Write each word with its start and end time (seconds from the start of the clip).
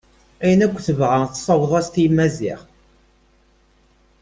Ayen 0.43 0.63
akk 0.65 0.77
tebɣa 0.87 1.19
tessaweḍ-as-t 1.33 1.95
i 2.03 2.07
Maziɣ. 2.15 2.59